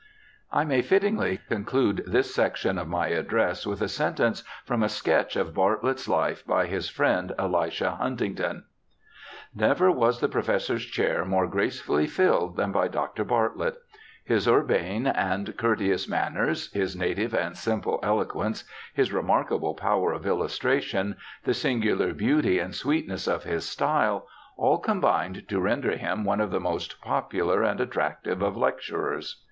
[0.51, 5.35] I may fittingly conclude this section of my address with a sentence from a sketch
[5.35, 8.63] of Bartlett's life by his friend Elisha Huntington:
[9.11, 13.23] * Never was the professor's chair more gracefully filled than by Dr.
[13.23, 13.77] Bartlett.
[14.23, 18.63] His urbane and courteous manners, his native and simple eloquence,
[18.95, 24.25] his remark able power of illustration, the singular beauty and sweetness of his style,
[24.57, 29.39] all combined to render him one of the most popular and attractive of lecturers.